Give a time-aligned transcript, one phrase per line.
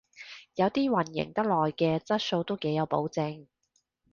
[0.55, 3.45] 有啲營運得耐嘅質素都幾有保證